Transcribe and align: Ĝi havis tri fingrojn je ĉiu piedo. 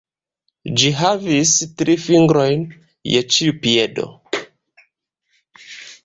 Ĝi 0.81 0.87
havis 0.99 1.49
tri 1.81 1.95
fingrojn 2.05 2.63
je 3.09 3.21
ĉiu 3.35 3.55
piedo. 3.65 4.07